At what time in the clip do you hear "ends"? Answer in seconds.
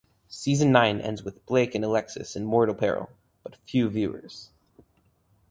0.99-1.21